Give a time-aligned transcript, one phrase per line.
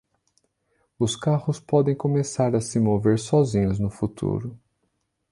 [0.97, 4.59] Os carros podem começar a se mover sozinhos no futuro.